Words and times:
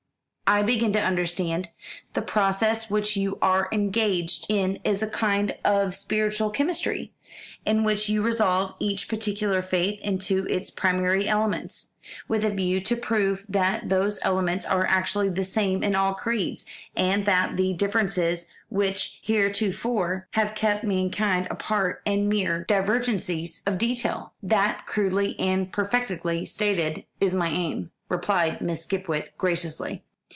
"I 0.53 0.63
begin 0.63 0.91
to 0.91 0.99
understand. 1.01 1.69
The 2.13 2.21
process 2.21 2.89
which 2.89 3.15
you 3.15 3.37
are 3.41 3.69
engaged 3.71 4.47
in 4.49 4.79
is 4.83 5.01
a 5.01 5.07
kind 5.07 5.55
of 5.63 5.95
spiritual 5.95 6.49
chemistry, 6.49 7.13
in 7.65 7.85
which 7.85 8.09
you 8.09 8.21
resolve 8.21 8.75
each 8.77 9.07
particular 9.07 9.61
faith 9.61 9.97
into 10.01 10.45
its 10.49 10.69
primary 10.69 11.25
elements: 11.25 11.91
with 12.27 12.43
a 12.43 12.49
view 12.49 12.81
to 12.81 12.97
prove 12.97 13.45
that 13.47 13.87
those 13.87 14.19
elements 14.23 14.65
are 14.65 14.85
actually 14.87 15.29
the 15.29 15.45
same 15.45 15.83
in 15.85 15.95
all 15.95 16.13
creeds; 16.13 16.65
and 16.97 17.25
that 17.25 17.55
the 17.55 17.71
differences 17.71 18.47
which 18.67 19.21
heretofore 19.23 20.27
have 20.31 20.53
kept 20.53 20.83
mankind 20.83 21.47
apart 21.49 22.01
are 22.05 22.17
mere 22.17 22.65
divergencies 22.65 23.61
of 23.65 23.77
detail." 23.77 24.33
"That, 24.43 24.85
crudely 24.85 25.39
and 25.39 25.67
imperfectly 25.67 26.45
stated, 26.45 27.05
is 27.21 27.33
my 27.33 27.47
aim," 27.47 27.91
replied 28.09 28.59
Miss 28.59 28.83
Skipwith 28.83 29.29
graciously. 29.37 30.03